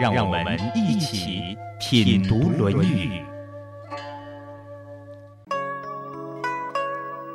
[0.00, 3.20] 让我们一起品读《论语》。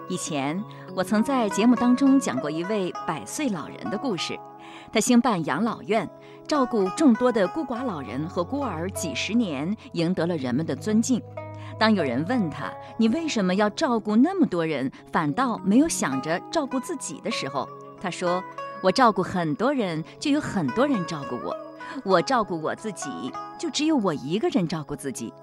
[0.10, 0.60] 以前
[0.96, 4.36] 我曾在节目当中讲过一位百岁老人的故事，
[4.92, 6.10] 他兴办养老院，
[6.48, 11.22] 照顾众多的孤寡老人和孤儿几十年，赢得了人们的尊敬。
[11.78, 17.70] 当有人问他：“你为什么要照顾那么多人，反倒没有想着照顾自己的时候？”
[18.02, 18.44] 他说
[18.82, 21.56] ：“我照顾很多人，就有很多人照顾我。”
[22.04, 25.34] 我照顾我自己，就只有我一个人照顾自己。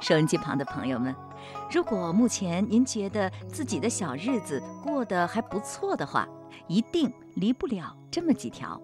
[0.00, 1.14] 收音机旁的朋友们，
[1.70, 6.26] 如果目前您觉得自己的小日子过得还不错的话，
[6.66, 8.80] 一定离不了这么几条。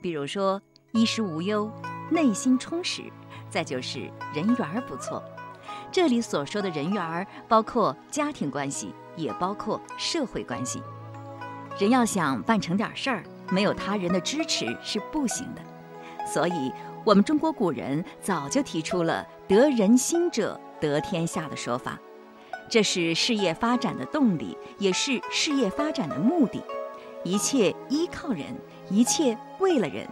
[0.00, 0.60] 比如说，
[0.92, 1.70] 衣食无忧，
[2.10, 3.02] 内心充实，
[3.50, 5.22] 再就是人缘儿不错。
[5.90, 10.82] 这里所说的人缘儿，包括家庭关系，也包括社会关系。
[11.78, 15.62] 人要想办成点事儿，没有他人的支持是不行的。
[16.26, 16.72] 所以，
[17.04, 21.98] 我们中国古人早就提出了“得人心者得天下”的说法，
[22.68, 26.62] 这是事业发展的动力，也是事业发展的目的。
[27.24, 28.46] 一切依靠人，
[28.88, 30.06] 一切为了人，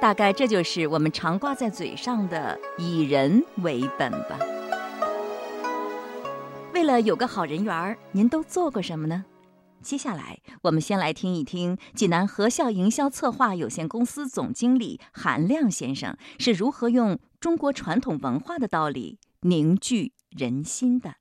[0.00, 4.38] 大概这就是我们常挂在嘴上的“以人为本”吧。
[6.74, 9.24] 为了有个好人缘儿，您都做过什么呢？
[9.82, 21.14] 接下来，我们先来听一听济南和校营销策划有限公司总经理韩亮先生是如何用中国传统文化的道理凝聚人心的。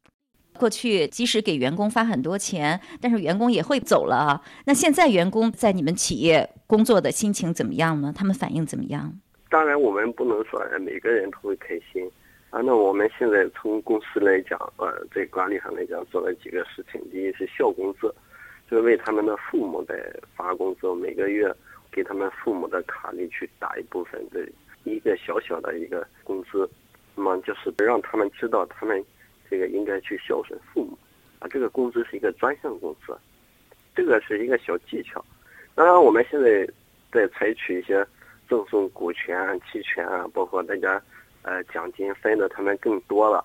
[0.58, 4.42] 过去即使给员工发很多钱，但是员工也会走了啊。
[4.66, 8.14] 那现在员工在你们企业工作的心情怎么样呢？
[8.16, 9.20] 他们反应怎么样？
[9.50, 12.08] 当然，我们不能说每个人都会开心
[12.52, 12.62] 啊。
[12.62, 17.02] 那我们现在从公司来讲，呃，在管理上来讲，做了几个事情。
[17.10, 17.92] 第一是孝公
[18.72, 18.78] 司。
[18.78, 20.02] 是为他们的父母在
[20.34, 21.54] 发工资，每个月
[21.92, 24.48] 给他们父母的卡里去打一部分的
[24.86, 26.70] 一个小小的一个工资，
[27.14, 29.04] 那么就是让他们知道他们
[29.50, 30.98] 这个应该去孝顺父母，
[31.40, 33.14] 啊，这个工资是一个专项工资，
[33.94, 35.22] 这个是一个小技巧。
[35.76, 36.66] 当然，我们现在
[37.12, 38.08] 在采取一些
[38.48, 41.02] 赠送股权啊、期权啊，包括大家
[41.42, 43.44] 呃奖金分的他们更多了，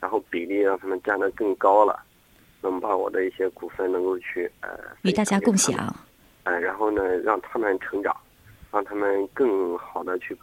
[0.00, 2.04] 然后比例让他们占得更高了。
[2.68, 4.70] 能把我的一些股份能够去呃
[5.02, 5.74] 与大家共享，
[6.44, 8.14] 呃，然后呢，让他们成长，
[8.72, 10.36] 让他们更好的去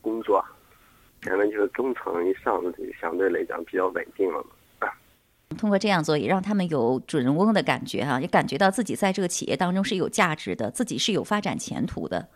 [0.00, 0.44] 工作，
[1.22, 4.88] 现在就是中层以上的相对来讲比较稳定了嘛。
[5.58, 12.28] 通过这样做，也让他们有主人翁的感觉哈，也感觉到自己在这个企业当中是有价值的，自己是有发展前途的。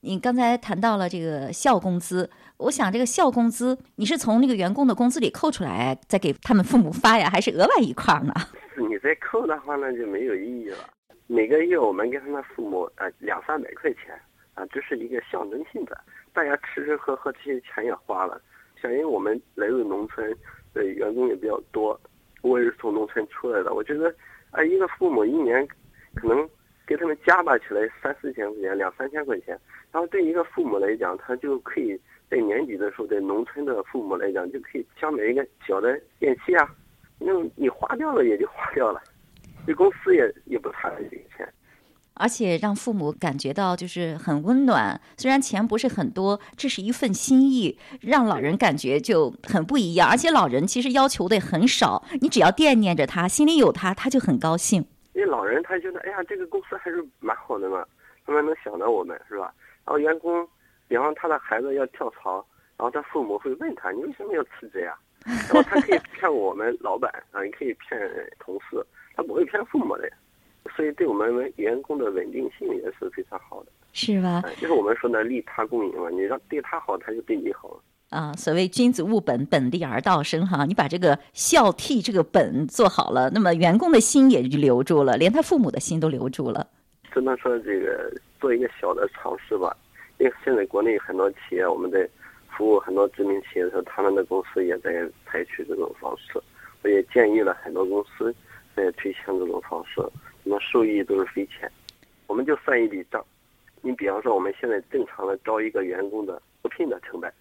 [0.00, 2.30] 你刚才谈到了这个校工资。
[2.58, 8.32] 我想这个校工资，你是从那个员工的工资里扣出来，再给他们父母发呀，还是额外一块呢？
[8.88, 10.78] 你再扣的话，那就没有意义了。
[11.26, 14.14] 每个月我们给他们父母呃两三百块钱
[14.54, 15.98] 啊，这是一个象征性的，
[16.32, 18.40] 大家吃吃喝喝这些钱也花了。
[18.80, 20.32] 像因为我们来自农村，
[20.72, 22.00] 的员工也比较多，
[22.42, 23.74] 我也是从农村出来的。
[23.74, 24.12] 我觉得
[24.50, 25.66] 啊，一个父母一年
[26.14, 26.48] 可能
[26.86, 29.58] 给他们加吧起来三四千块钱，两三千块钱，
[29.90, 31.98] 然后对一个父母来讲，他就可以。
[32.30, 36.68] 在年底的时候，在农村的父母来讲，就可以想买一个小的电器啊，
[37.18, 39.00] 那你花掉了也就花掉了，
[39.64, 41.50] 对公司也也不差这个钱。
[42.12, 50.06] 而且让父母感觉到就是很温暖，虽然钱不是很多，这是一份心意，让老人感觉就很不一样。
[50.06, 54.84] 而且老人其实要求的很少，你只要惦念着他，心里有他，他就很高兴。
[55.14, 57.82] 因为老人他觉得，哎呀，这个公司还是蛮好的嘛，
[58.28, 59.52] 他们能想到我们是吧？
[59.84, 60.46] 然后员工。
[60.86, 62.42] 比方他的孩子要跳槽，
[62.78, 64.96] 然后他父母会问他：“你为什么要辞职呀？”
[65.28, 68.00] 然后他可以骗我们老板啊，也可以骗
[68.38, 68.82] 同事，
[69.14, 70.10] 他不会骗父母的。
[70.74, 74.42] 所以对我们员工的稳定性也是非常好的，是吧？
[74.56, 77.78] 就是我们说的利他共赢嘛，你让对他好，他就对你好。
[78.08, 80.64] 啊，所谓君子务本，本立而道生哈。
[80.64, 86.66] 你把这个孝悌这个本做好了，那么员工的心也就留住了，连他父母的心都留住了。
[87.12, 89.76] 只能说这个做一个小的尝试吧。
[90.18, 92.08] 因为现在国内很多企业，我们在
[92.56, 96.40] 服务很多知名企业的时候，他们的公司也在采取这种方式。
[96.82, 98.34] 我也建议了很多公司
[98.74, 100.00] 在推行这种方式，
[100.44, 101.70] 那么收益都是匪浅。
[102.26, 103.24] 我们就算一笔账，
[103.80, 107.32] 你比方说我们现在正常的招一个员工的招聘的成本，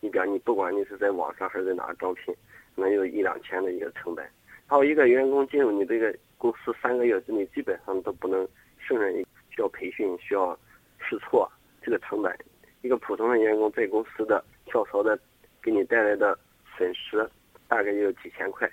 [0.00, 2.34] 你比方你不管你是在网上还是在哪儿招聘，
[2.74, 4.26] 能有一两千的一个成本。
[4.66, 8.46] 还有一个员工进入你这个公司三个月之内，基本上都不能
[8.88, 9.14] 胜任，
[9.50, 10.58] 需要培训，需要
[10.98, 11.46] 试错，
[11.82, 12.34] 这个成本，
[12.80, 15.18] 一个普通的员工在公司的跳槽的，
[15.62, 16.38] 给你带来的
[16.76, 17.28] 损失
[17.68, 18.68] 大概也有几千块。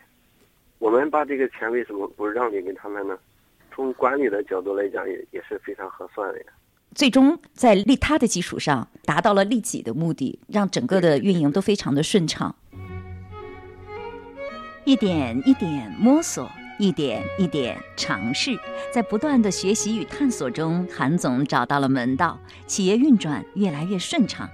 [0.79, 3.17] 我们把这个钱为什么不让利给他们呢？
[3.73, 6.45] 从管理的角度来讲，也也是非常合算的呀。
[6.93, 12.55] 最终在利他的基础上，达到了利己的目的，让整个的运营都非常的顺畅。
[14.85, 18.57] 一点一点摸索，一点一点尝试，
[18.93, 22.37] 在不断的学习与探索中，韩总找到了门道，
[22.67, 24.49] 企业运转越来越顺畅。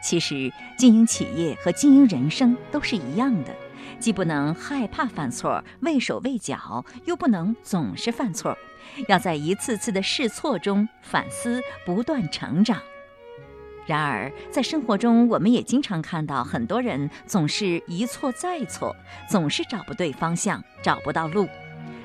[0.00, 3.54] 其实，经营企业和经营人生都是一样的。
[3.98, 8.56] 既不能害怕犯错、畏手畏脚，又不能总是犯错，
[9.08, 12.80] 要在一次次的试错中反思，不断成长。
[13.88, 18.94] 然而，在生活中，我们也经常看到很多人总是一错再错，
[19.30, 21.48] 总是找不对方向，找不到路。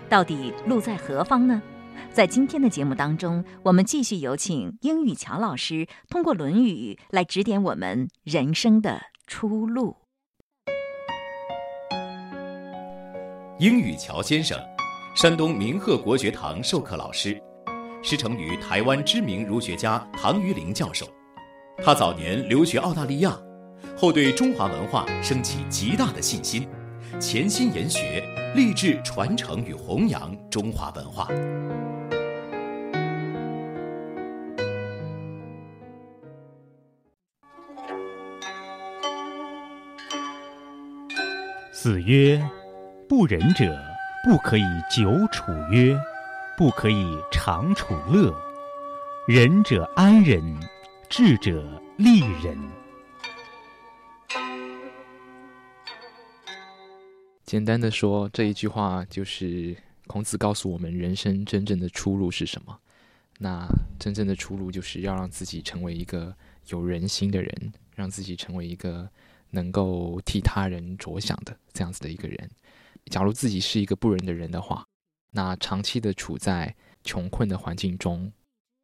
[0.07, 1.61] 到底路在何方呢？
[2.13, 9.97] 在今天的节目当中，我们继续有请英语乔老师通过《论语》来指点我们人生的出路。
[13.59, 14.57] 英语乔先生，
[15.17, 17.37] 山东明鹤国学堂授课老师，
[18.01, 21.05] 师承于台湾知名儒学家唐于龄教授。
[21.77, 23.37] 他早年留学澳大利亚，
[23.97, 26.67] 后对中华文化升起极大的信心，
[27.19, 28.23] 潜心研学，
[28.55, 31.27] 立志传承与弘扬中华文化。
[41.71, 42.41] 子曰。
[43.09, 43.65] 不仁者，
[44.23, 45.95] 不可以久处约，
[46.57, 48.33] 不可以长处乐。
[49.27, 50.41] 仁者安仁，
[51.15, 52.57] 智者利人。
[57.45, 59.77] 简单的说，这一句话就是
[60.07, 62.75] 孔子告诉我们，人生真正的出路是什么？
[63.37, 63.67] 那
[63.99, 66.35] 真正的出路就是要让自己成为一个
[66.69, 69.07] 有人心的人，让自己成为一个
[69.51, 72.49] 能够替他人着想的这样子的一个人。
[73.11, 74.83] 假如自己是一个不仁的人的话，
[75.29, 78.33] 那长期的处在穷困的环境中，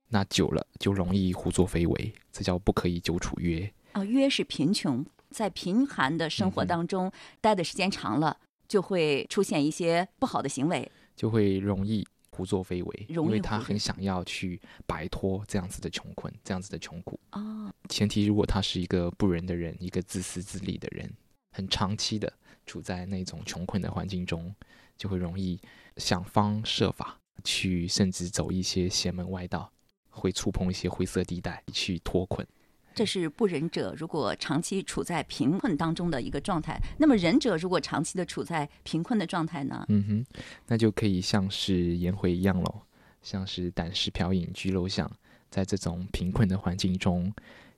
[0.09, 3.71] 那久了就容易胡作非为，这叫不可以久处约。
[3.93, 17.19] 哦，约是贫穷，在贫寒的生活当中待的时间长了，就会出现一些不好的行为，就会容易胡作非为，因为他很想要去摆脱这样子的穷困，这样子的穷苦。
[17.31, 21.11] 哦，前提如果他是一个不仁的人，一个自私自利的人，
[21.51, 22.31] 很长期的。
[22.65, 24.53] 处在那种穷困的环境中，
[24.95, 25.59] 就会容易
[25.97, 29.71] 想方设法去，甚至走一些邪门歪道，
[30.19, 32.45] 会触碰一些灰色地带去脱困。
[32.93, 36.77] 这是不仁者如果长期处在贫困当中的一个状态。
[36.97, 39.85] 那么仁者如果长期的处在贫困的状态呢？
[39.87, 42.81] 嗯哼，那就可以像是颜回一样喽，
[43.21, 45.09] 像是胆识飘影居陋巷，
[45.49, 47.31] 在这种贫困的环境中，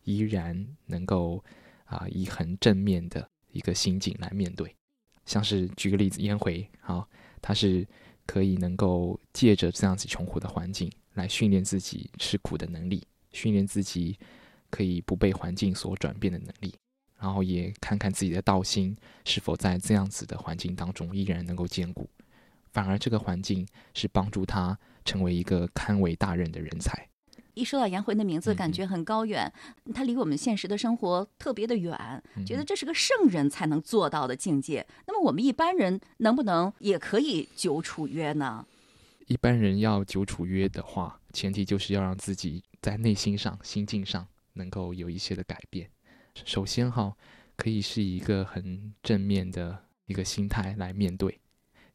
[0.05, 1.43] 依然能够
[1.85, 4.73] 啊以很正面的一个心境来面对。
[5.25, 7.07] 像是举个例子，颜回，好，
[7.41, 7.87] 他是
[8.25, 14.17] 可以能够借着这样子穷苦的环境来训练自己吃苦的能力，训练自己
[14.69, 16.73] 可以不被环境所转变的能力，
[17.19, 22.09] 然后也看看自己的道心是否在这样子的环境当中依然能够坚固，
[22.71, 27.07] 反而这个环境是帮助他成为一个堪为大任的人才。
[27.53, 29.51] 一说到颜回的名字，感觉很高远，
[29.93, 34.87] 他离我们现实的生活特别的远，觉得这是个圣人才能做到的境界。
[35.05, 38.65] 那么我们一般人能不能也可以久处约呢？
[39.31, 45.89] 一般人要久处约的话，前提就是要让自己在内心上、心境上能够有一些的改变。
[46.43, 47.15] 首先哈，
[47.55, 51.39] 可以是一个很正面的一个心态来面对，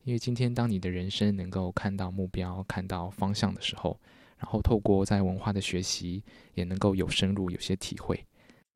[0.04, 4.00] 因为今天当你的人生能够看到目标、看到方向的时候。
[4.38, 6.22] 然后透过在文化的学习，
[6.54, 8.24] 也能够有深入有些体会，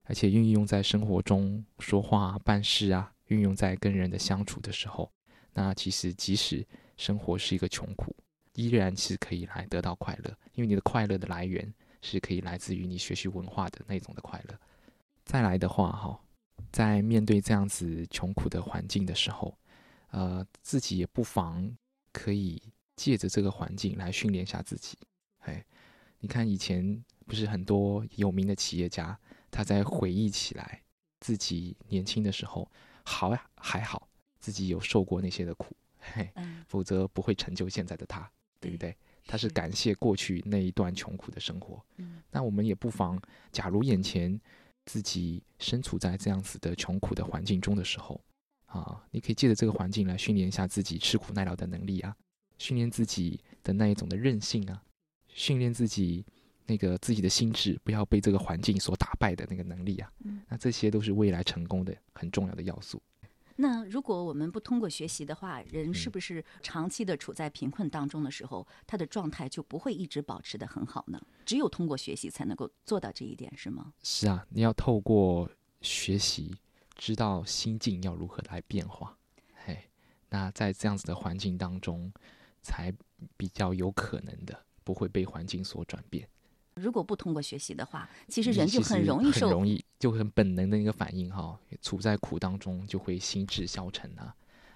[0.04, 5.10] 而且运用在生活中说话办事啊，运用在跟人的相处的时候，
[5.54, 6.66] 那其实即使
[6.98, 8.16] 生活是一个穷苦，
[8.54, 14.58] 依然是可以来得到快乐，因为你的快乐的来源是可以来自于你学习文化的那种的快乐。
[15.24, 16.20] 再来的话，哈，
[16.72, 19.56] 在面对这样子穷苦的环境的时候，
[20.10, 21.70] 呃，自己也不妨
[22.12, 22.60] 可以
[22.96, 24.98] 借着这个环境来训练一下自己。
[25.40, 25.64] 哎，
[26.18, 29.16] 你看以前不是很多有名的企业家，
[29.50, 30.82] 他在回忆起来
[31.20, 32.68] 自己年轻的时候，
[33.04, 34.08] 好呀还好，
[34.40, 36.32] 自己有受过那些的苦，嘿，
[36.66, 38.28] 否则不会成就现在的他，
[38.60, 38.96] 对不对？
[39.26, 41.84] 他是感谢过去那一段穷苦的生活。
[41.96, 43.20] 嗯，那我们也不妨，
[43.52, 44.40] 假如眼前
[44.86, 48.20] 自己身处在这样子的穷苦的环境中的时候，
[48.66, 52.16] 啊，你可以借着这个环境来训练一下自己吃苦耐劳的能力啊，
[52.58, 54.82] 训练自己的那一种的韧性啊，
[55.28, 56.24] 训练自己
[56.66, 60.12] 那个自己的心智不要被这个环境所打败的那个能力啊。
[60.24, 63.00] 嗯那这些都是未来成功的很重要的要素。
[63.56, 71.20] 那如果我们不通过学习的话，人嗯是不是长期的处在贫困当中的时候，他的状态就不会一直保持的很好呢？
[71.44, 73.92] 只有通过学习才能够做到这一点，是吗？
[74.02, 75.50] 是啊，你要透过
[75.82, 76.54] 学习，
[76.94, 79.16] 知道心境要如何来变化。
[79.64, 79.90] 嘿，
[80.28, 82.12] 那在这样子的环境当中，
[82.62, 82.92] 才
[83.36, 86.28] 比较有可能的不会被环境所转变。
[86.80, 94.34] 如果不通过学习的话，其实人就很容易受很容易就很本能的一个反应哈，处在苦当中就会心智消沉啊，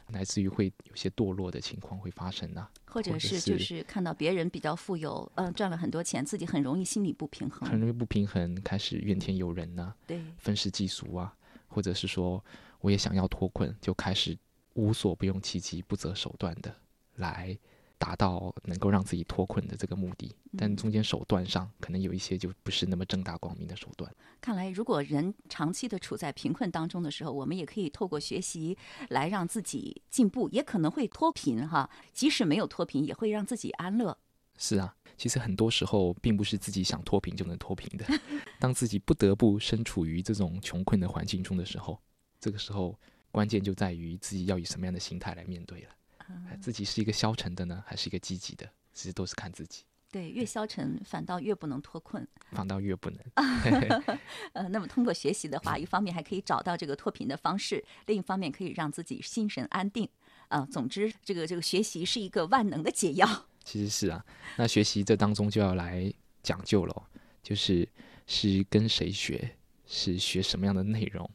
[0.09, 7.69] 来自于会有些堕落的情况会发生啊，或者是就是是看到别人比较富有，嗯、赚了很多钱，自己很容易心理不平衡。
[7.69, 11.35] 很容易不平衡，开始怨天尤人呐、对，愤世嫉俗啊，
[11.69, 12.45] 或者是说
[12.81, 14.37] 我也想要脱困，就开始
[14.75, 16.75] 无所不用其极、不择手段的
[17.17, 17.57] 来
[18.05, 20.31] 达到能够让自己脱困的这个目的。
[20.59, 24.15] 但中间手段上可能有一些就不是那么正大光明的手段。
[24.43, 28.77] 看来如果人长期的处在贫困当中的时候，我们也可以透过学习
[29.09, 31.89] 来让自己进步，也可能会脱贫哈。
[32.13, 34.19] 即使没有脱贫，也会让自己安乐。
[34.59, 38.05] 是啊，其实很多时候并不是自己想脱贫就能脱贫的。
[38.61, 41.99] 当自己不得不身处于这种穷困的环境中的时候，
[42.39, 42.97] 这个时候
[43.33, 45.89] 关键就在于自己要以什么样的心态来面对了。
[46.29, 48.69] 哎自己是一个消沉的呢，还是一个积极的？
[48.93, 52.27] 其实都是看自己，对，越消沉反倒越不能脱困。
[52.53, 53.19] 反倒越不能。
[54.55, 60.09] 呃，那么通过学习的话，一方面还可以找到这个脱贫的方式，另一方面可以让自己心神安定。
[60.49, 63.27] 啊、总之，这个这个学习是一个万能的解药。
[63.65, 64.25] 其实是啊，
[64.57, 66.13] 那学习这当中就要来
[66.43, 67.09] 讲究了，
[67.43, 67.89] 就是
[68.27, 71.29] 是跟谁学，是学什么样的内容，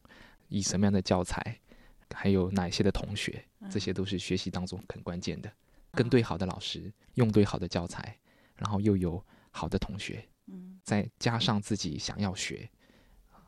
[0.47, 1.59] 以什么样的教材，
[2.13, 5.51] 还有哪些的同学，这些都是学习当中很关键的。
[5.91, 8.15] 跟对好的老师，用对好的教材，
[8.55, 12.69] 然后又有好的同学，嗯，再加上自己想要学，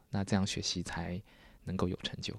[0.10, 1.22] 那这样学习才
[1.64, 2.36] 能够有成就。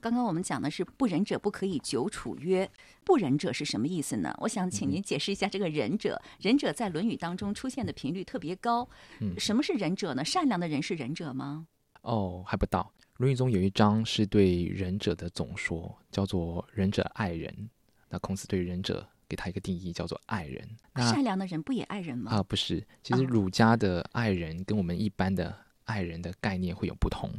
[0.00, 2.70] 刚刚我们讲的是不仁者不可以久处约，
[3.04, 4.32] 不仁者是什么意思呢？
[4.38, 6.20] 我想请您解释一下这个仁者。
[6.40, 8.88] 仁者在《论语》当中出现的频率特别高。
[9.20, 10.24] 嗯什么是仁者呢？
[10.24, 11.66] 善良的人是仁者吗？
[12.02, 12.92] 哦，还不到。
[13.18, 17.70] 《论语》中有一章是对仁者的总说，叫做“仁者爱人”。
[18.08, 20.68] 那孔子对仁者给他一个定义，叫做爱人。
[20.94, 22.32] 那善良的人不也爱人吗？
[22.32, 25.54] 啊，不是，其实啊儒家的爱人跟我们一般的
[25.84, 27.30] 爱人的概念会有不同。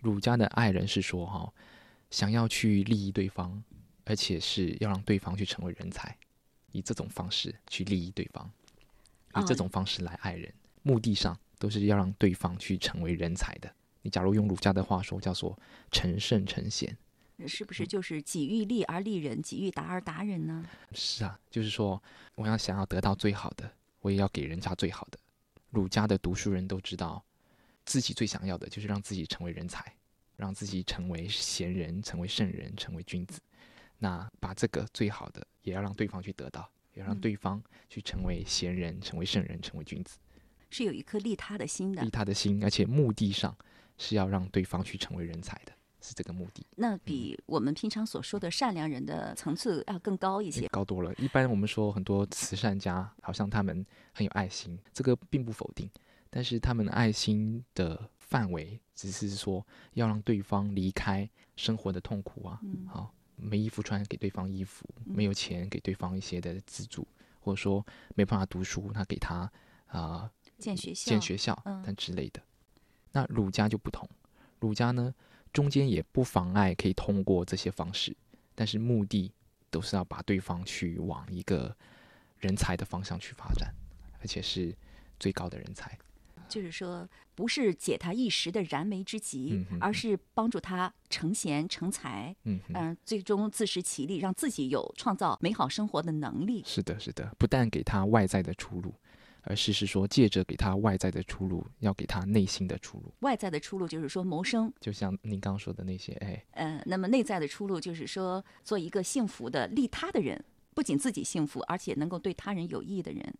[0.00, 1.52] 儒家的爱人是说哈、
[2.10, 3.62] 想要去利益对方，
[4.04, 6.16] 而且是要让对方去成为人才，
[6.72, 8.50] 以这种方式去利益对方，
[9.36, 10.52] 以这哦种方式来爱人，
[10.82, 13.72] 目的上都是要让对方去成为人才的。
[14.02, 15.58] 你假如用儒家的话说，叫做
[15.90, 16.96] 成圣成贤。
[17.46, 20.64] 是不是就是己欲立而立人，己欲达而达人呢？
[20.92, 22.00] 是啊，就是说，
[22.36, 23.68] 我要想要得到最好的，
[24.00, 25.18] 我也要给人家最好的。
[25.70, 27.24] 儒家的读书人都知道，
[27.84, 29.92] 自己最想要的就是让自己成为人才，
[30.36, 33.40] 让自己成为贤人、成为圣人、成为君子。
[33.98, 40.18] 那把这个最好的，也要让对方去得到，也要让嗯对方去成为贤人、成为圣人、成为君子，
[40.70, 42.10] 是有一颗利他的心的利。
[42.10, 43.56] 他的心，而且目的上
[44.02, 46.66] 是要让对方去成为人才的，是这个目的。
[46.74, 50.66] 那比我们平常所说的善良人的层次要更高一些。
[50.66, 51.14] 高多了。
[51.14, 55.88] 一般我们说很多慈善家，好像他们很有爱心，这个并不否定，
[56.28, 67.06] 但是他们的爱心的范围只是说要让对方离开生活的痛苦啊，嗯好，没衣服穿给对方衣服，没有钱给对方一些的资助，
[67.38, 69.50] 或者说没办法读书，那给他
[69.86, 70.28] 啊、
[70.58, 72.42] 建学校，建学校嗯但之类的。
[73.12, 74.08] 那儒家就不同，
[74.58, 75.14] 儒家呢
[75.52, 78.16] 中间也不妨碍可以通过这些方式，
[78.54, 79.30] 但是目的
[79.70, 81.76] 都是要把对方去往一个
[82.38, 83.72] 人才的方向去发展，
[84.20, 84.74] 而且是
[85.20, 85.98] 最高的人才。
[86.48, 96.62] 就是说，不是解他一时的燃眉之急，嗯哼而是帮助他成贤成才，嗯、最终自食其力，让自己有创造美好生活的能力。
[96.66, 98.94] 是的，是的，不但给他外在的出路，
[99.42, 103.12] 而是是说借着给他外在的出路，要给他内心的出路。
[103.20, 110.42] 外在的出路就是说谋生，就像您刚刚说的那些，哎，呃，那么内在的出路就是说做一个幸福的利他的人，
[110.74, 113.34] 不仅自己幸福，而且能够对他人有益的人。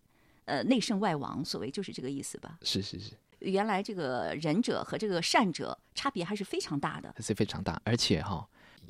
[0.45, 2.59] 呃，内圣外王，所谓就是这个意思吧。
[2.63, 7.13] 是是是，原来这个仁者和这个善者差别还是非常大的。
[7.15, 8.45] 还是非常大，而且哈、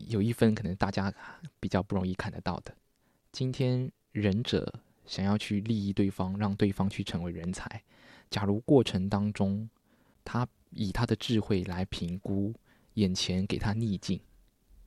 [0.07, 1.13] 有一分可能大家
[1.59, 2.75] 比较不容易看得到的。
[3.31, 4.73] 今天仁者
[5.05, 7.81] 想要去利益对方，让对方去成为人才，
[8.29, 9.69] 假如过程当中
[10.23, 12.53] 他以他的智慧来评估
[12.95, 14.19] 眼前给他逆境，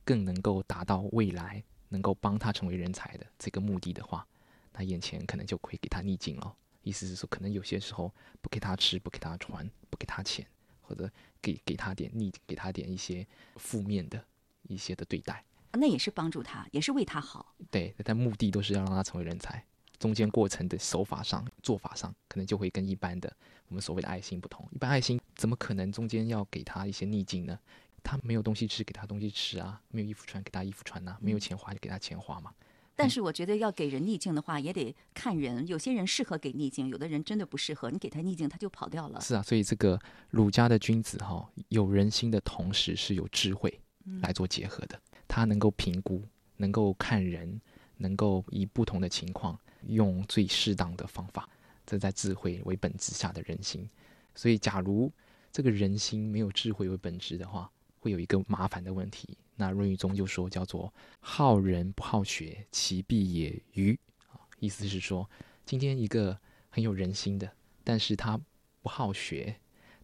[0.03, 4.25] 更能够达到未来能够帮他成为人才的这个目的的话，
[4.73, 6.55] 那眼前可能就会给他逆境了。
[6.83, 10.47] 意思是说，可能有些时候不给他吃，不给他穿，不给他钱，
[10.81, 11.09] 或者
[11.41, 14.23] 给给他点逆，给他点一些负面的
[14.63, 15.43] 一些的对待。
[15.73, 17.53] 那也是帮助他，也是为他好。
[17.69, 19.63] 对，但目的都是要让他成为人才。
[19.99, 23.31] 中间过程的手法上、做法上，可能就会跟一般的
[23.67, 24.67] 我们所谓的爱心不同。
[24.71, 27.57] 一般爱心怎么可能中间要给他一些逆境呢？
[28.03, 32.53] 他没有东西吃，给他东西吃啊；没有衣服穿，给他衣服穿呐；没有钱花，就给他钱花嘛。
[32.95, 35.67] 但是我觉得要给人逆境的话，也得看人。
[35.67, 37.91] 有些人适合给逆境，有的人真的不适合。
[37.91, 39.19] 你给他逆境，他就跑掉了。
[39.21, 39.99] 是啊，所以这个
[40.29, 43.79] 儒家的君子哈，有人心的同时是有智慧
[44.21, 44.99] 来做结合的。
[45.27, 46.23] 他能够评估，
[46.55, 47.59] 能够看人，
[47.97, 51.49] 能够以不同的情况用最适当的方法，
[51.85, 53.89] 这在智慧为本质下的人心。
[54.35, 55.11] 所以，假如
[55.51, 59.37] 这个人心没有智慧为本质的话，会有一个麻烦的问题。
[59.55, 63.97] 那《论语》中就说叫做“好人不好学，其必也愚”。
[64.31, 65.29] 啊，意思是说，
[65.65, 66.37] 今天一个
[66.69, 67.51] 很有人心的，
[67.83, 68.39] 但是他
[68.81, 69.55] 不好学。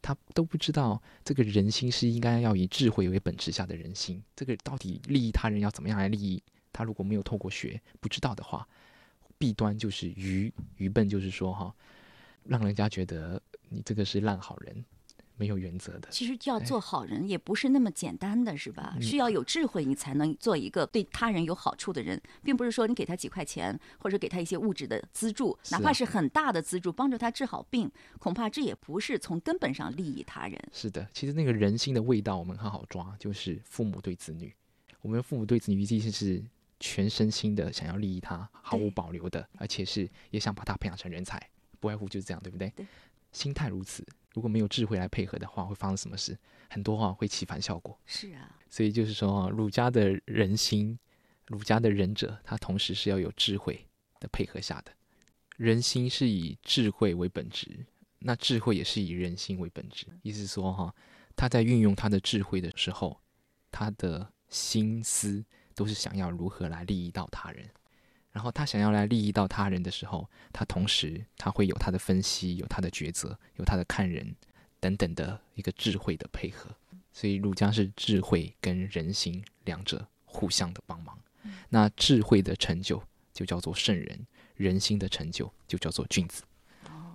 [0.05, 6.43] 他都不知道这个人心是应该要以智慧为本质下的人心，这个到底利益他人要怎么样来利益？
[6.73, 8.67] 他如果没有透过学不知道的话，
[9.43, 11.75] 弊端就是愚愚笨，就是说哈，
[12.45, 14.85] 让人家觉得你这个是烂好人。
[15.35, 18.95] 没有原则的，其实要做好人也不是那么简单的是吧？
[19.01, 30.69] 需要有智慧，你才能做一个对他人有好处的人，并不是说你给他几块钱或者给他一些物质的资助，哪怕是很大的资助，帮助他治好病，恐怕这也不是从根本上利益他人。
[30.71, 34.53] 是的，其实那个人心的味道，我们很好抓，就是父母对子女，
[35.01, 36.43] 我们父母对子女其实是
[36.85, 41.41] 全身心的想要利益他，毫无保留的，而且是也想把他培养成人才，
[41.79, 42.69] 不外乎就是这样，对不对？
[42.75, 42.85] 对，
[43.31, 44.05] 心态如此。
[44.33, 46.37] 如果没有智慧来配合的话，会发生什么事？
[46.69, 47.97] 很多话会起反效果。
[48.05, 51.00] 是啊，所以就是说，儒家的人心，
[51.48, 53.87] 儒家的仁者，他同时是要有智慧
[54.19, 54.91] 的配合下的。
[55.55, 57.85] 人心是以智慧为本质，
[58.19, 60.05] 那智慧也是以人心为本质。
[60.22, 60.93] 意思说，哈，
[61.33, 63.22] 他在运用他的智慧的时候，
[63.72, 67.68] 他的心思都是想要如何来利益到他人。
[68.31, 74.36] 然后他想要来利益到他人的时候，他同时他会有他的分析，有他的抉择，有他的看人
[74.79, 76.70] 等等的一个智慧的配合。
[77.12, 81.16] 所以儒家是智慧跟人心两者互相的帮忙。
[81.70, 86.42] 那智慧的成就就叫做圣人，人心的成就就叫做君子。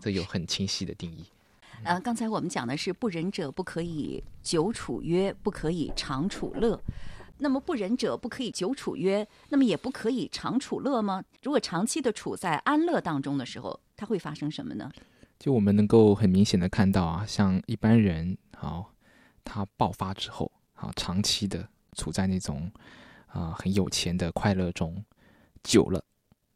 [0.01, 1.27] 这有很清晰的定义。
[1.83, 6.81] 呃，刚才我们讲的是不仁者不可以久处约，不可以长处乐。
[7.38, 11.24] 那么不仁者不可以久处约，那么也不可以长处乐吗？
[11.42, 14.90] 如果长期的处在安乐当中的时候，它会发生什么呢？
[15.38, 18.92] 就我们能够很明显的看到啊，像一般人，好，
[19.44, 22.70] 他爆发之后，好，长期的处在那种
[23.29, 25.05] 啊很有钱的快乐中，
[25.62, 26.05] 久了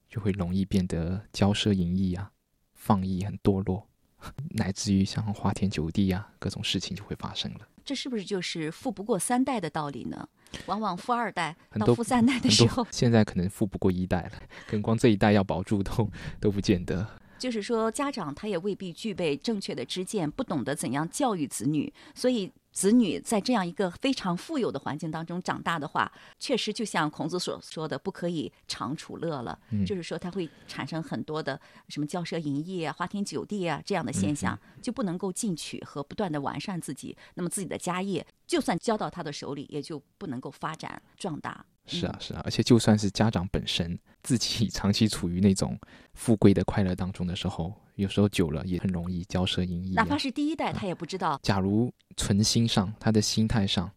[0.09, 2.33] 就会容易变得骄奢淫逸啊，
[2.75, 3.89] 放逸很堕落，
[4.51, 7.61] 乃至于像花天酒地啊，各种事情就会发生了。
[7.85, 10.29] 这是不是就是富不过三代的道理呢？
[10.67, 14.33] 往往富二代到富三代的时候，现在可能富不过一代了，
[14.67, 16.11] 可能光这一代要保住都
[16.41, 17.07] 都不见得。
[17.39, 22.53] 就是说，家长他也未必具备正确的知见，不懂得怎样教育子女，所以。
[22.73, 29.59] 子女在这样一个非常富有的环境当中长大的话，确实就像孔子所说的，不可以长处乐了。
[29.87, 37.17] 就是说，他会产生很多的什么骄奢淫逸啊、花天酒地啊这样的现象，就不能够进取和不断的完善自己。
[37.35, 41.65] 那么自己的家业，就算交到他的手里，也就不能够发展壮大。
[41.87, 45.79] 是啊，是啊，而且就算是家长本身自己 长期处于那种
[46.15, 49.95] 富贵的快乐当中的时候，有时候久了也很容易骄奢淫逸。
[49.95, 51.39] 哪怕是第一代，他也不知道。
[51.43, 53.91] 假如存心上，他的心态上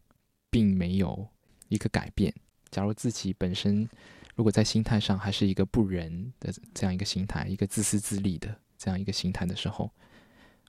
[0.49, 1.27] 并没有
[1.69, 2.33] 一个改变。
[2.71, 3.87] 假如自己本身
[4.35, 9.89] 如果在心态上还是一个不仁的这样一个心态，一个自私自利的这样一个心态的时候，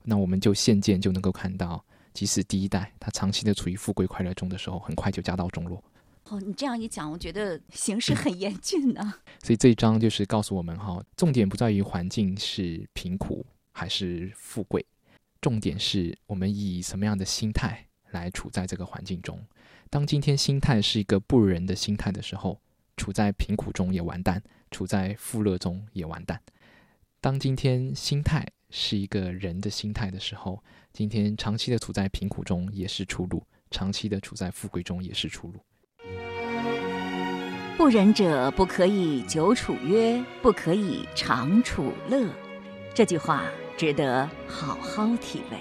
[0.05, 5.83] 那我们就现见就能够看到，即使第一代他长期的处于富贵快乐中的时候，很快就家道中落。
[6.29, 9.15] 哦，你这样一讲，我觉得形势很严峻呢。
[9.45, 14.85] 所以这一章就是告诉我们哈，重点不在于环境是贫苦还是富贵，
[15.41, 19.41] 重点是我们以什么样的心态来处在这个环境中。
[19.89, 22.61] 当今天心态是一个不仁的心态的时候，
[22.97, 26.41] 处在贫苦中也完蛋，处在富乐中也完蛋。
[27.21, 30.61] 当今天心态是一个人的心态的时候，
[30.93, 35.61] 今天长期的处在贫苦中也是出路，长期的处在富贵中也是出路。
[37.77, 42.27] 不仁者不可以久处约，不可以长处乐。
[42.95, 43.45] 这句话
[43.77, 45.59] 值得好好体味。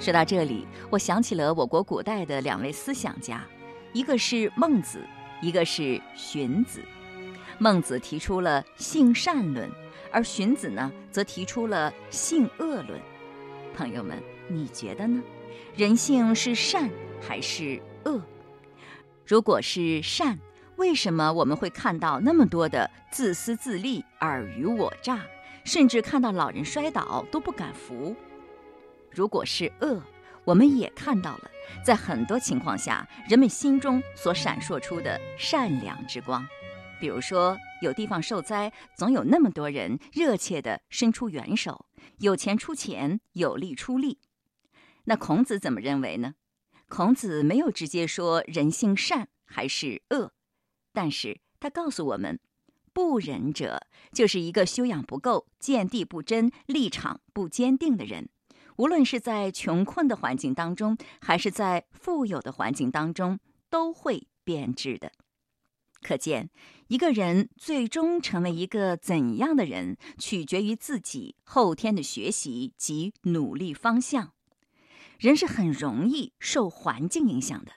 [0.00, 3.44] 说到这里，我想起了我国古代的两位思想家，
[3.92, 5.06] 一个是孟子，
[5.40, 6.82] 一个是荀子。
[7.58, 9.70] 孟子提出了性善论，
[10.10, 13.00] 而荀子呢，则提出了性恶论。
[13.72, 15.22] 朋友们，你觉得呢？
[15.76, 18.20] 人性是善还是恶？
[19.24, 20.36] 如果是善，
[20.76, 25.20] 为什么我们会看到那么多的自私自利、尔虞我诈，
[25.64, 28.14] 甚至看到老人摔倒都不敢扶？
[29.10, 30.02] 如果是恶，
[30.44, 31.50] 我们也看到了，
[31.84, 36.46] 在很多情况下，人们心中所闪烁出的善良之光。
[37.00, 41.86] 比如说，有地方受灾，总有那么多人热切地伸出援手，
[42.18, 44.18] 有钱出钱，有力出力。
[45.04, 46.34] 那孔子怎么认为呢？
[46.88, 50.33] 孔子没有直接说人性善还是恶，
[50.94, 52.40] 但是他告诉我们，
[52.94, 58.30] 不仁者就是一个修养不够、见地不真、立场不坚定的人。
[58.76, 65.12] 无论是在穷困的环境当中，还是在富有的环境当中，都会变质的。
[66.00, 66.50] 可见，
[66.88, 74.32] 一个人最终成为一个怎样的人，取决于自己后天的学习及努力方向。
[75.18, 77.72] 人是很容易受环境影响的，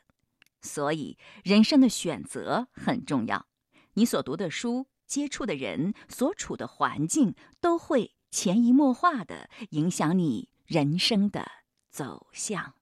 [0.62, 3.46] 所以人生的选择很重要。
[3.94, 10.50] 你所读的书、接触的人、所处的环境，都会潜移默化的影响你。
[10.66, 11.50] 人生的
[11.90, 12.74] 走向。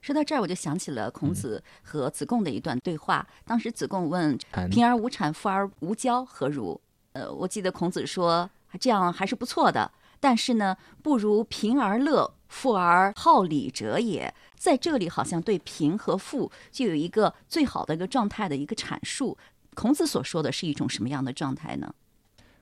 [0.00, 3.26] 说到这儿，我就想起了孔子和子贡的一段对话。
[3.44, 4.36] 当时子贡问
[4.68, 6.80] ：“贫而无产，富而无骄，何如？”
[7.14, 19.36] 呃，我记得孔子说：“这样还是不错的，但是呢，不如贫而乐，富而好礼者也。”在这里，好像对贫和富就有一个最好的一个状态的一个阐述。
[19.74, 21.94] 孔子所说的是一种什么样的状态呢？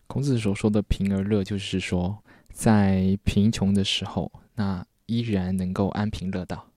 [0.09, 2.19] 孔子所说的贫而乐，就是说
[2.51, 4.33] 在贫穷的时候。
[4.55, 6.69] 那依然能够安贫乐道，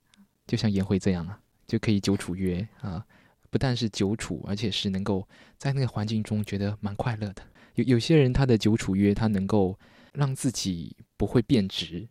[0.48, 3.06] 就像颜回这样啊，就可以久处约啊，
[3.50, 7.42] 不但是久处，而且是能够在那个环境中觉得蛮快乐的。
[7.76, 9.78] 有有些人他的久处约，他能够
[10.14, 12.08] 让自己不会变直。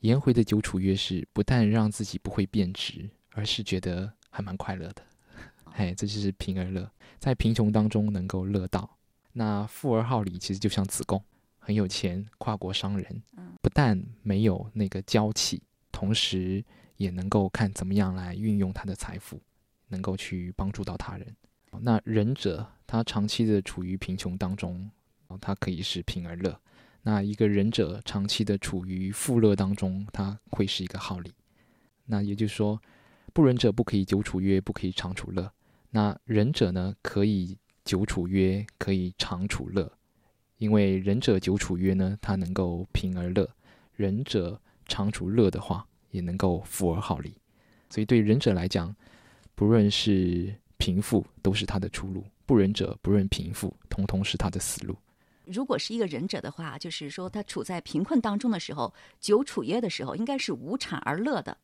[0.00, 5.02] 颜回的久处约是不但让自己不会变直，而是觉得还蛮快乐的。
[5.72, 8.98] 哎，这就是贫而乐，在贫穷当中能够乐道。
[9.32, 11.22] 那富而好礼，其实就像子贡。
[11.58, 13.22] 很有钱，跨国商人，
[13.60, 16.64] 不但没有那个娇气，同时
[16.96, 19.38] 也能够看怎么样来运用他的财富，
[19.88, 21.36] 能够去帮助到他人。
[21.80, 24.90] 那仁者，他长期的处于贫穷当中，
[25.42, 26.58] 他可以是贫而乐；
[27.08, 31.32] 那一个仁者长期的处于富乐当中，他会是一个好礼。
[32.04, 32.78] 那也就是说，
[33.32, 35.50] 不仁者不可以久处约，不可以长处乐。
[35.88, 39.90] 那仁者呢，可以久处约，可以长处乐。
[40.58, 43.46] 因为仁者久处约呢，他能够贫而乐；
[43.96, 47.32] 仁者长处乐的话，也能够富而好礼。
[47.88, 48.94] 所以对仁者来讲，
[49.54, 54.94] 不论是贫富，都是他的出路；不仁者，不论贫富，通通是他的死路。
[55.50, 61.56] 如果是一个仁者的话，就是说他处在贫困当中的时候，久处约的时候，应该是无产而乐的。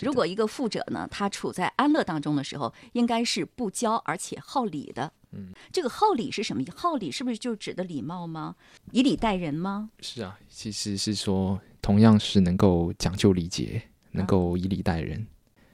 [0.00, 5.12] 如果一个富者呢，他处在安乐当中的时候，应该是不骄而且好礼的。
[5.30, 6.64] 嗯，这个好礼是什么？
[6.74, 8.56] 好礼是不是就指的礼貌吗？
[8.90, 9.90] 以礼待人吗？
[10.00, 15.24] 是啊，其实是说同样是能够讲究礼节，能够以礼待人。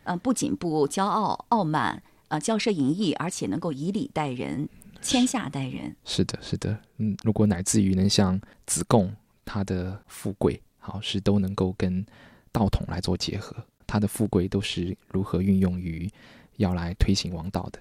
[0.04, 4.68] 嗯，不仅不骄傲傲慢，呃，骄奢淫逸，而且能够以礼待人，
[5.02, 5.94] 天下待人。
[6.04, 6.78] 是的，是的。
[6.98, 12.04] 嗯，如果乃至于能像子贡，他的富贵好是都能够跟
[12.50, 13.56] 道统来做结合。
[13.86, 16.10] 他的富贵都是如何运用于
[16.56, 17.78] 要来推行王道的？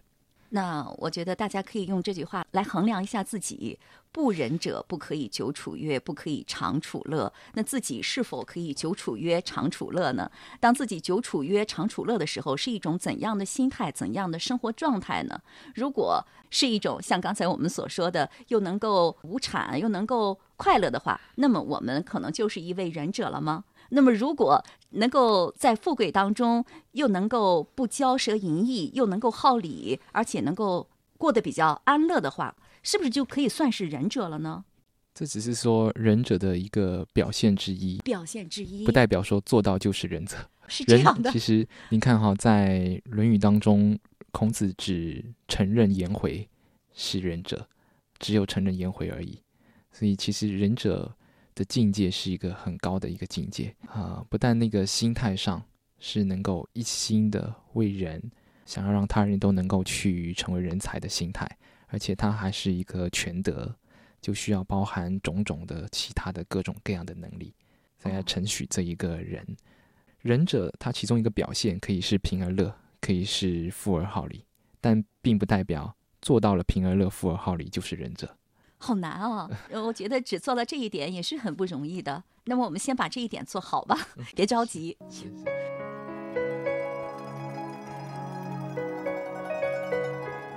[0.54, 3.80] 那我觉得大家可以用这句话来衡量一下自己：
[4.12, 7.32] 不仁者不可以久处约，不可以长处乐。
[7.54, 10.30] 那自己是否可以久处约、长处乐呢？
[10.60, 15.42] 当自己久处约、长处乐的时候，是一种怎样的心态、怎样的生活状态呢？
[15.74, 23.64] 如果是一种像刚才我们所说的，又能够无产又能够快乐的话，那么我们可能就是一位仁者了吗？
[23.94, 34.64] 那么，如果能够在富贵当中，又能够不骄奢淫逸，又能够好礼，而且能够过得比较安乐的话，是不是就可以算是仁者了呢？
[35.14, 40.38] 这只是说仁者的一个表现之一，表现之一，不代表说做到就是仁者。
[40.70, 41.30] 是这样的。
[41.30, 42.80] 其实您看哈，在
[43.12, 44.00] 《论语》当中，
[44.32, 46.48] 孔子只承认颜回
[46.94, 47.68] 是仁者，
[48.20, 49.42] 只有承认颜回而已。
[49.92, 51.14] 所以，其实仁者。
[51.54, 54.26] 的境界是一个很高的一个境界啊！
[54.30, 55.64] 不但那个心态上
[56.00, 58.32] 是能够一心的为人，
[58.66, 61.48] 想要让他人都能够去成为人才的心态，
[61.88, 63.76] 而且他还是一个全德，
[64.22, 67.54] 就需要包含种种的其他的各种各样的能力，
[67.98, 69.46] 才来承许这一个人。
[70.22, 74.46] 仁者他其中一个表现可以是贫而乐，可以是富而好礼，
[74.80, 78.38] 但并不代表做到了贫而乐、富而好礼就是仁者。
[78.84, 82.24] 好难哦，我觉得只做到这一点也是很不容易的。
[82.46, 83.96] 那么我们先把这一点做好吧，
[84.36, 84.98] 别着急。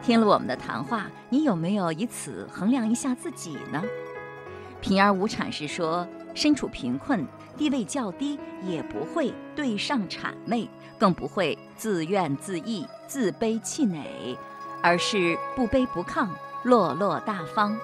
[0.02, 3.82] 听了我们的谈话，你有没有以此衡量一下自己呢？
[4.80, 7.26] 贫而无谄是说，身处贫困、
[7.58, 10.66] 地位较低，也不会对上谄媚，
[10.98, 14.34] 更不会自怨自艾、自卑气馁，
[14.82, 16.28] 而是不卑不亢、
[16.62, 17.78] 落落大方。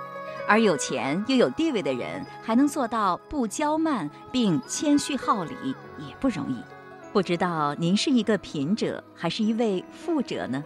[0.51, 5.55] 而有钱又有地位的人，还能做到不骄慢并谦虚好礼，
[5.97, 6.57] 也不容易。
[7.13, 10.65] 不知道您是一个贫者，还是一位富者呢？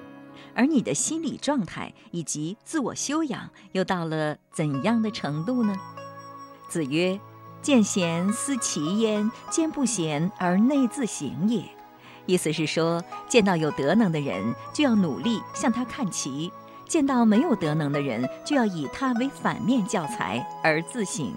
[0.54, 5.76] 而你的心理状态以及自我修养，又到了怎样的程度呢？
[6.66, 7.20] 子曰
[7.60, 11.62] ：“见贤思齐焉，见不贤而内自省也。”
[12.24, 16.50] 意思是说，见到有德能的人，就要努力向他看齐。
[16.86, 21.32] 见到没有德能的人，就要以他为反面教材而自省。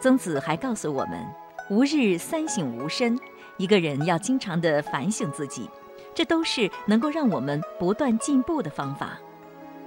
[0.00, 1.24] 曾子还告诉我们
[1.70, 3.18] ：“吾日三省吾身。”
[3.58, 5.68] 一个人要经常的反省自己，
[6.14, 9.18] 这都是能够让我们不断进步的方法。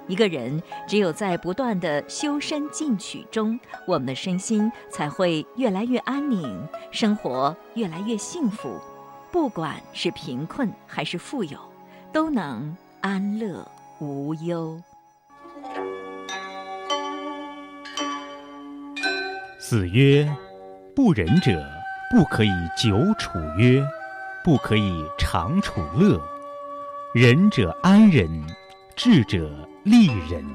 [0.05, 8.79] 一个人只有在不断的修身进取中，我们的身心才会越来越安宁，生活越来越幸福。
[9.31, 11.57] 不管是贫困还是富有，
[12.11, 13.67] 都能安乐。
[13.99, 14.81] 无忧。
[19.59, 20.29] 子曰
[20.95, 21.63] ：“不仁者，
[22.11, 23.83] 不可以久处约，
[24.43, 26.21] 不可以长处乐。
[27.13, 28.43] 仁者安人，
[28.95, 30.45] 智者利人。”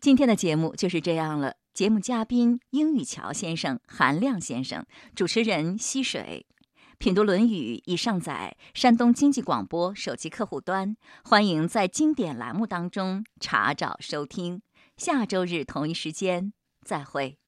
[0.00, 1.56] 今天的节目就是这样了。
[1.74, 6.46] 节目嘉宾：英语桥先生、韩亮先生，主持人：溪水。
[7.00, 14.60] 品读《论语》已上载山东经济广播手机客户端，欢迎在经典栏目当中查找收听。
[14.98, 16.52] 下周日同一时间
[16.84, 17.38] 再会。